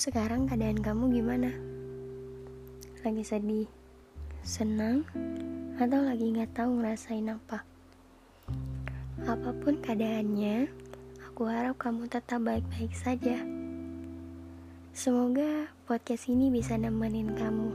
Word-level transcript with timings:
Sekarang 0.00 0.48
keadaan 0.48 0.80
kamu 0.80 1.12
gimana? 1.12 1.52
Lagi 3.04 3.20
sedih, 3.20 3.68
senang, 4.40 5.04
atau 5.76 6.00
lagi 6.00 6.24
nggak 6.24 6.56
tahu 6.56 6.80
ngerasain 6.80 7.28
apa? 7.28 7.60
Apa 9.28 9.52
pun 9.60 9.76
keadaannya, 9.76 10.72
aku 11.28 11.52
harap 11.52 11.76
kamu 11.76 12.08
tetap 12.08 12.40
baik-baik 12.40 12.96
saja. 12.96 13.44
Semoga 14.96 15.68
podcast 15.84 16.32
ini 16.32 16.48
bisa 16.48 16.80
nemenin 16.80 17.36
kamu. 17.36 17.72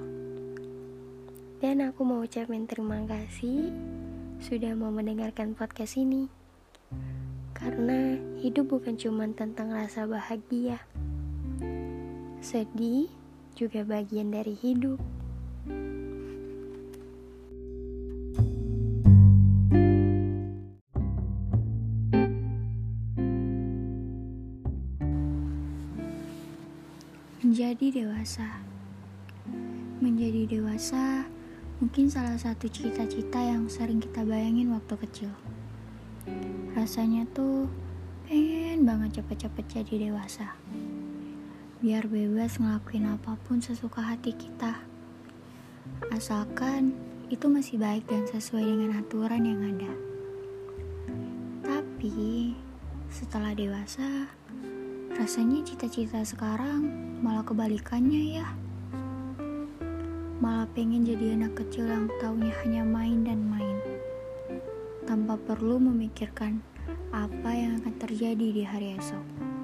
Dan 1.61 1.85
aku 1.85 2.01
mau 2.09 2.25
ucapin 2.25 2.65
terima 2.65 3.05
kasih 3.05 3.69
sudah 4.41 4.73
mau 4.73 4.89
mendengarkan 4.89 5.53
podcast 5.53 5.93
ini. 6.01 6.25
Karena 7.53 8.17
hidup 8.41 8.73
bukan 8.73 8.97
cuma 8.97 9.29
tentang 9.29 9.69
rasa 9.69 10.09
bahagia 10.09 10.81
Sedih 12.45 13.09
juga 13.57 13.81
bagian 13.81 14.29
dari 14.29 14.53
hidup. 14.53 15.01
Menjadi 27.41 28.05
dewasa, 28.05 28.61
menjadi 29.97 30.45
dewasa 30.45 31.25
mungkin 31.81 32.13
salah 32.13 32.37
satu 32.37 32.69
cita-cita 32.69 33.41
yang 33.41 33.65
sering 33.65 33.97
kita 33.97 34.21
bayangin 34.21 34.69
waktu 34.69 34.93
kecil. 35.01 35.33
Rasanya 36.77 37.25
tuh 37.33 37.65
pengen 38.29 38.85
banget 38.85 39.17
cepet-cepet 39.17 39.65
jadi 39.81 40.13
dewasa 40.13 40.53
biar 41.85 42.09
bebas 42.09 42.57
ngelakuin 42.57 43.13
apa 43.13 43.37
pun 43.45 43.61
sesuka 43.61 44.01
hati 44.01 44.33
kita. 44.33 44.81
Asalkan 46.09 46.97
itu 47.29 47.45
masih 47.45 47.77
baik 47.77 48.09
dan 48.09 48.25
sesuai 48.25 48.65
dengan 48.65 48.97
aturan 48.97 49.45
yang 49.45 49.61
ada. 49.61 49.93
Tapi 51.61 52.57
setelah 53.13 53.53
dewasa, 53.53 54.25
rasanya 55.13 55.61
cita-cita 55.61 56.25
sekarang 56.25 56.89
malah 57.21 57.45
kebalikannya 57.45 58.41
ya. 58.41 58.49
Malah 60.41 60.65
pengen 60.73 61.05
jadi 61.05 61.37
anak 61.37 61.53
kecil 61.53 61.85
yang 61.85 62.09
taunya 62.17 62.49
hanya 62.65 62.81
main 62.81 63.21
dan 63.21 63.45
main. 63.45 63.77
Tanpa 65.05 65.37
perlu 65.37 65.77
memikirkan 65.77 66.65
apa 67.13 67.53
yang 67.53 67.77
akan 67.77 67.93
terjadi 68.01 68.47
di 68.57 68.65
hari 68.65 68.97
esok 68.97 69.54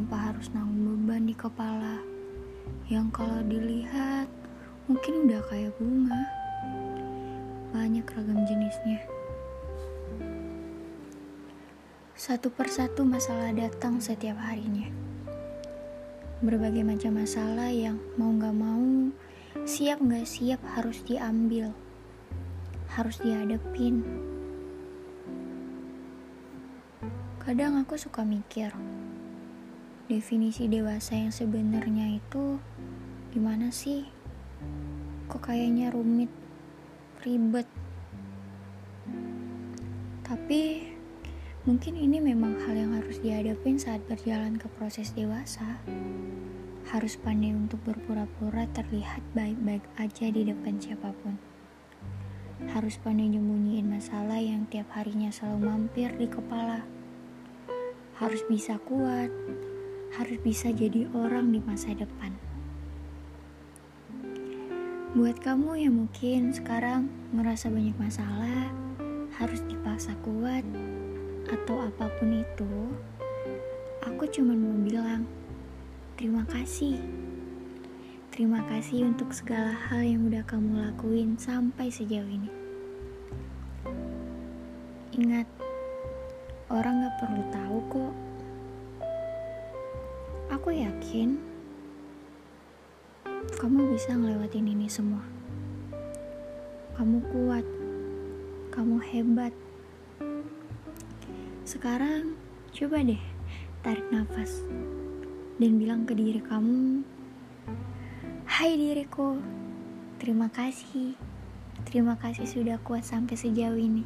tanpa 0.00 0.32
harus 0.32 0.48
nanggung 0.56 1.04
beban 1.04 1.28
di 1.28 1.36
kepala. 1.36 2.00
Yang 2.88 3.20
kalau 3.20 3.44
dilihat 3.44 4.32
mungkin 4.88 5.28
udah 5.28 5.44
kayak 5.52 5.76
bunga. 5.76 6.24
Banyak 7.76 8.08
ragam 8.08 8.40
jenisnya. 8.48 9.04
Satu 12.16 12.48
persatu 12.48 13.04
masalah 13.04 13.52
datang 13.52 14.00
setiap 14.00 14.40
harinya. 14.40 14.88
Berbagai 16.40 16.80
macam 16.80 17.20
masalah 17.20 17.68
yang 17.68 18.00
mau 18.16 18.32
gak 18.40 18.56
mau 18.56 19.12
siap 19.68 20.00
gak 20.00 20.24
siap 20.24 20.64
harus 20.80 21.04
diambil. 21.04 21.76
Harus 22.88 23.20
dihadapin. 23.20 24.00
Kadang 27.44 27.76
aku 27.84 28.00
suka 28.00 28.24
mikir 28.24 28.72
definisi 30.10 30.66
dewasa 30.66 31.14
yang 31.14 31.30
sebenarnya 31.30 32.18
itu 32.18 32.58
gimana 33.30 33.70
sih? 33.70 34.02
Kok 35.30 35.38
kayaknya 35.38 35.94
rumit, 35.94 36.26
ribet. 37.22 37.70
Tapi 40.26 40.90
mungkin 41.62 41.94
ini 41.94 42.18
memang 42.18 42.58
hal 42.66 42.74
yang 42.74 42.92
harus 42.98 43.22
dihadapin 43.22 43.78
saat 43.78 44.02
berjalan 44.10 44.58
ke 44.58 44.66
proses 44.74 45.14
dewasa. 45.14 45.78
Harus 46.90 47.14
pandai 47.14 47.54
untuk 47.54 47.78
berpura-pura 47.86 48.66
terlihat 48.74 49.22
baik-baik 49.38 49.86
aja 49.94 50.26
di 50.26 50.42
depan 50.42 50.74
siapa 50.82 51.14
pun. 51.22 51.38
Harus 52.74 52.98
pandai 52.98 53.30
nyembunyiin 53.30 53.86
masalah 53.86 54.42
yang 54.42 54.66
tiap 54.74 54.90
harinya 54.90 55.30
selalu 55.30 55.70
mampir 55.70 56.10
di 56.18 56.26
kepala. 56.26 56.82
Harus 58.18 58.42
bisa 58.50 58.76
kuat, 58.84 59.30
harus 60.10 60.38
bisa 60.42 60.74
jadi 60.74 61.06
orang 61.14 61.54
di 61.54 61.62
masa 61.62 61.94
depan. 61.94 62.34
Buat 65.14 65.42
kamu 65.42 65.74
yang 65.86 65.94
mungkin 66.06 66.54
sekarang 66.54 67.10
ngerasa 67.34 67.66
banyak 67.70 67.94
masalah, 67.98 68.70
harus 69.38 69.62
dipaksa 69.66 70.14
kuat, 70.22 70.62
atau 71.50 71.82
apa 71.82 72.06
pun 72.18 72.30
itu, 72.42 72.74
aku 74.06 74.26
cuma 74.30 74.54
mau 74.54 74.74
bilang 74.78 75.26
terima 76.14 76.46
kasih. 76.46 76.98
Terima 78.30 78.62
kasih 78.70 79.10
untuk 79.10 79.34
segala 79.34 79.74
hal 79.74 80.06
yang 80.06 80.30
udah 80.30 80.46
kamu 80.46 80.78
lakuin 80.78 81.34
sampai 81.34 81.90
sejauh 81.90 82.30
ini. 82.30 82.50
Ingat, 85.18 85.50
orang 86.70 87.02
gak 87.02 87.18
perlu 87.18 87.42
tahu 87.50 87.78
kok 87.90 88.29
Aku 90.50 90.74
yakin 90.74 91.38
kamu 93.54 93.94
bisa 93.94 94.18
ngelewatin 94.18 94.66
ini 94.66 94.90
semua. 94.90 95.22
Kamu 96.98 97.22
kuat, 97.30 97.62
kamu 98.74 98.98
hebat. 98.98 99.54
Sekarang 101.62 102.34
coba 102.74 102.98
deh 102.98 103.22
tarik 103.86 104.02
nafas 104.10 104.66
dan 105.62 105.78
bilang 105.78 106.02
ke 106.02 106.18
diri 106.18 106.42
kamu, 106.42 107.06
"Hai 108.50 108.74
diriku, 108.74 109.38
terima 110.18 110.50
kasih. 110.50 111.14
Terima 111.86 112.18
kasih 112.18 112.50
sudah 112.50 112.82
kuat 112.82 113.06
sampai 113.06 113.38
sejauh 113.38 113.78
ini." 113.78 114.02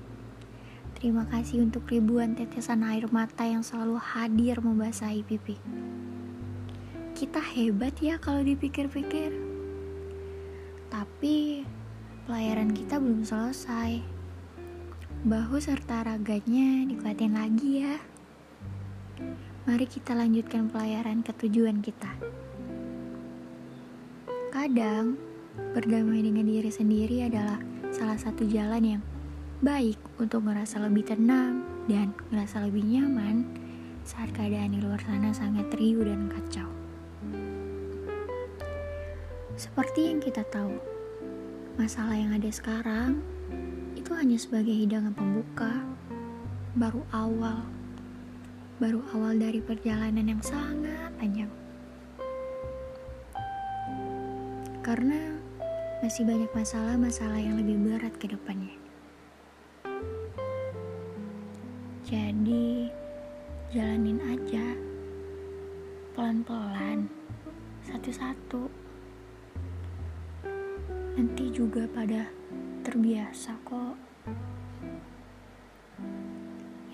Terima 0.93 1.25
kasih 1.25 1.65
untuk 1.65 1.89
ribuan 1.89 2.37
tetesan 2.37 2.85
air 2.85 3.09
mata 3.09 3.49
yang 3.49 3.65
selalu 3.65 3.97
hadir 3.97 4.61
membasahi 4.61 5.25
pipi 5.25 5.57
kita 7.15 7.39
hebat 7.39 7.95
ya 8.03 8.19
kalau 8.19 8.43
dipikir-pikir. 8.43 9.31
Tapi 10.91 11.63
pelayaran 12.27 12.75
kita 12.75 12.99
belum 12.99 13.23
selesai. 13.23 14.03
Bahu 15.23 15.57
serta 15.63 16.03
raganya 16.03 16.91
dikuatin 16.91 17.39
lagi 17.39 17.87
ya. 17.87 17.97
Mari 19.65 19.87
kita 19.87 20.19
lanjutkan 20.19 20.69
pelayaran 20.69 21.23
ke 21.23 21.31
tujuan 21.47 21.81
kita. 21.81 22.11
Kadang, 24.51 25.15
berdamai 25.71 26.19
dengan 26.19 26.51
diri 26.51 26.69
sendiri 26.69 27.31
adalah 27.31 27.63
salah 27.95 28.19
satu 28.19 28.43
jalan 28.43 28.99
yang 28.99 29.03
baik 29.63 30.03
untuk 30.19 30.45
ngerasa 30.51 30.83
lebih 30.83 31.07
tenang 31.07 31.63
dan 31.87 32.11
ngerasa 32.35 32.67
lebih 32.67 32.83
nyaman 32.83 33.47
saat 34.03 34.35
keadaan 34.35 34.75
di 34.77 34.83
luar 34.83 34.99
sana 35.01 35.31
sangat 35.31 35.71
riuh 35.79 36.05
dan 36.05 36.27
kacau. 36.27 36.84
Seperti 39.55 40.11
yang 40.11 40.19
kita 40.19 40.43
tahu, 40.51 40.77
masalah 41.79 42.19
yang 42.19 42.35
ada 42.35 42.51
sekarang 42.51 43.23
itu 43.95 44.11
hanya 44.15 44.35
sebagai 44.35 44.75
hidangan 44.75 45.15
pembuka, 45.15 45.71
baru 46.75 47.07
awal, 47.15 47.63
baru 48.83 49.01
awal 49.15 49.39
dari 49.39 49.63
perjalanan 49.63 50.27
yang 50.27 50.43
sangat 50.43 51.09
panjang. 51.17 51.51
Karena 54.83 55.39
masih 56.05 56.29
banyak 56.29 56.51
masalah-masalah 56.53 57.41
yang 57.41 57.57
lebih 57.57 57.79
berat 57.81 58.15
ke 58.21 58.29
depannya. 58.29 58.77
Jadi, 62.05 62.93
jalanin 63.73 64.21
aja 64.29 64.94
pelan-pelan, 66.15 67.11
satu-satu 67.91 68.71
nanti 71.19 71.51
juga 71.51 71.91
pada 71.91 72.31
terbiasa 72.87 73.59
kok. 73.67 73.99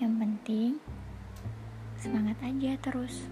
Yang 0.01 0.13
penting 0.17 0.71
semangat 2.01 2.37
aja 2.41 2.73
terus. 2.81 3.29